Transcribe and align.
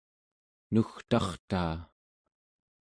nugtartaa 0.73 1.75